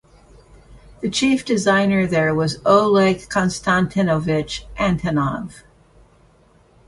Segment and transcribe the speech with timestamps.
[1.01, 5.61] The chief designer there was Oleg Konstantinovich Antonov.